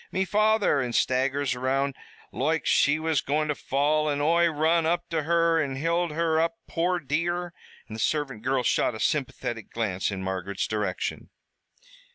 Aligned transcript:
Me 0.11 0.25
father!' 0.25 0.81
an' 0.81 0.91
staggers 0.93 1.53
around 1.53 1.95
loike 2.31 2.65
she 2.65 2.97
was 2.97 3.21
goin' 3.21 3.47
to 3.49 3.53
fall, 3.53 4.09
an' 4.09 4.19
Oi 4.19 4.47
run 4.47 4.83
up 4.83 5.07
to 5.09 5.21
her 5.21 5.61
an' 5.61 5.75
hild 5.75 6.09
her 6.09 6.41
up, 6.41 6.57
poor 6.65 6.99
dear." 6.99 7.53
And 7.87 7.93
the 7.95 7.99
servant 7.99 8.41
girl 8.41 8.63
shot 8.63 8.95
a 8.95 8.99
sympathetic 8.99 9.69
glance 9.69 10.09
in 10.09 10.23
Margaret's 10.23 10.65
direction. 10.65 11.29